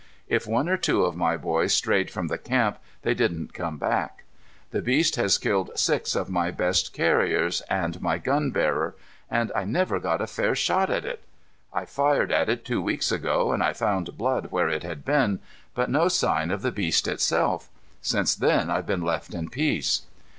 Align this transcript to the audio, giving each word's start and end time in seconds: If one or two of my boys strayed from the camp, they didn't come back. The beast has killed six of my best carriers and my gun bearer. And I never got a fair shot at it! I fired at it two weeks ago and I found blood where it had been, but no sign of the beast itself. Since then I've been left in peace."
If 0.27 0.47
one 0.47 0.67
or 0.67 0.77
two 0.77 1.05
of 1.05 1.15
my 1.15 1.37
boys 1.37 1.75
strayed 1.75 2.09
from 2.09 2.25
the 2.25 2.39
camp, 2.39 2.79
they 3.03 3.13
didn't 3.13 3.53
come 3.53 3.77
back. 3.77 4.23
The 4.71 4.81
beast 4.81 5.15
has 5.17 5.37
killed 5.37 5.69
six 5.77 6.15
of 6.15 6.27
my 6.27 6.49
best 6.49 6.91
carriers 6.91 7.61
and 7.69 8.01
my 8.01 8.17
gun 8.17 8.49
bearer. 8.49 8.95
And 9.29 9.51
I 9.55 9.63
never 9.63 9.99
got 9.99 10.19
a 10.19 10.25
fair 10.25 10.55
shot 10.55 10.89
at 10.89 11.05
it! 11.05 11.23
I 11.71 11.85
fired 11.85 12.31
at 12.31 12.49
it 12.49 12.65
two 12.65 12.81
weeks 12.81 13.11
ago 13.11 13.51
and 13.51 13.61
I 13.61 13.73
found 13.73 14.17
blood 14.17 14.47
where 14.49 14.69
it 14.69 14.81
had 14.81 15.05
been, 15.05 15.37
but 15.75 15.87
no 15.87 16.07
sign 16.07 16.49
of 16.49 16.63
the 16.63 16.71
beast 16.71 17.07
itself. 17.07 17.69
Since 18.01 18.33
then 18.33 18.71
I've 18.71 18.87
been 18.87 19.03
left 19.03 19.35
in 19.35 19.49
peace." 19.49 20.01